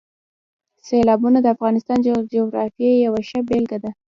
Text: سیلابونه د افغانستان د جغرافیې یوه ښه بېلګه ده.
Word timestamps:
سیلابونه 0.87 1.39
د 1.41 1.47
افغانستان 1.55 1.97
د 2.01 2.07
جغرافیې 2.33 2.91
یوه 3.05 3.21
ښه 3.29 3.39
بېلګه 3.47 3.77
ده. 3.83 3.91